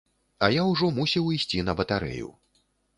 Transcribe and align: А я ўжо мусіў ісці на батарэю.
А 0.47 0.49
я 0.53 0.63
ўжо 0.71 0.89
мусіў 1.01 1.29
ісці 1.37 1.63
на 1.71 1.79
батарэю. 1.85 2.37